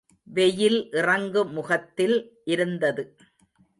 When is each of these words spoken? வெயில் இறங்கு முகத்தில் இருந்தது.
வெயில் 0.27 0.79
இறங்கு 0.91 1.45
முகத்தில் 1.47 2.17
இருந்தது. 2.43 3.03